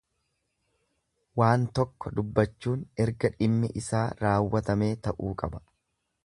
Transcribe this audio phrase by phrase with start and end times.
[1.41, 5.63] Waan tokko dubbachuun erga dhimmi isaa raawwatamee ta'uu qaba.